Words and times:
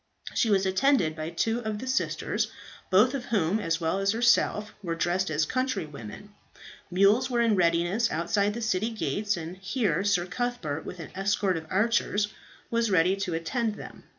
She 0.33 0.49
was 0.49 0.65
attended 0.65 1.15
by 1.15 1.29
two 1.29 1.59
of 1.59 1.77
the 1.77 1.85
sisters, 1.85 2.49
both 2.89 3.13
of 3.13 3.25
whom, 3.25 3.59
as 3.59 3.79
well 3.79 3.99
as 3.99 4.13
herself, 4.13 4.73
were 4.81 4.95
dressed 4.95 5.29
as 5.29 5.45
countrywomen. 5.45 6.29
Mules 6.89 7.29
were 7.29 7.39
in 7.41 7.55
readiness 7.55 8.09
outside 8.09 8.55
the 8.55 8.63
city 8.63 8.89
gates, 8.89 9.37
and 9.37 9.57
here 9.57 10.03
Sir 10.03 10.25
Cuthbert, 10.25 10.85
with 10.87 10.99
an 10.99 11.11
escort 11.13 11.55
of 11.55 11.67
archers, 11.69 12.29
was 12.71 12.89
ready 12.89 13.15
to 13.17 13.35
attend 13.35 13.75
them. 13.75 14.05